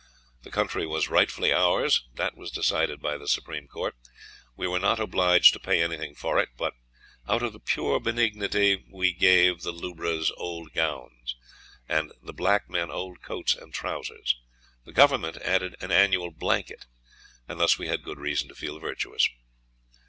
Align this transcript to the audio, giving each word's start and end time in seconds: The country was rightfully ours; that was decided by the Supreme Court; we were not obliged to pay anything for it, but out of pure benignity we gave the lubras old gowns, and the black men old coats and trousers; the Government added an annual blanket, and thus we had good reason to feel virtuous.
The 0.41 0.49
country 0.49 0.87
was 0.87 1.09
rightfully 1.09 1.53
ours; 1.53 2.03
that 2.15 2.35
was 2.35 2.49
decided 2.49 3.03
by 3.03 3.19
the 3.19 3.27
Supreme 3.27 3.67
Court; 3.67 3.93
we 4.57 4.67
were 4.67 4.79
not 4.79 4.99
obliged 4.99 5.53
to 5.53 5.59
pay 5.59 5.79
anything 5.79 6.15
for 6.15 6.39
it, 6.39 6.49
but 6.57 6.73
out 7.27 7.43
of 7.43 7.55
pure 7.65 7.99
benignity 7.99 8.83
we 8.91 9.13
gave 9.13 9.61
the 9.61 9.71
lubras 9.71 10.31
old 10.37 10.73
gowns, 10.73 11.35
and 11.87 12.11
the 12.19 12.33
black 12.33 12.67
men 12.67 12.89
old 12.89 13.21
coats 13.21 13.53
and 13.53 13.75
trousers; 13.75 14.41
the 14.85 14.91
Government 14.91 15.37
added 15.37 15.75
an 15.81 15.91
annual 15.91 16.31
blanket, 16.31 16.87
and 17.47 17.59
thus 17.59 17.77
we 17.77 17.85
had 17.87 18.01
good 18.01 18.17
reason 18.17 18.47
to 18.47 18.55
feel 18.55 18.79
virtuous. 18.79 19.29